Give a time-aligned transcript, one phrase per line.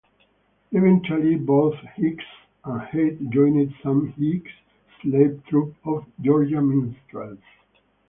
[0.71, 2.25] Eventually, both Hicks
[2.65, 4.51] and Height joined Sam Hague's
[5.03, 7.37] Slave Troupe of Georgia Minstrels.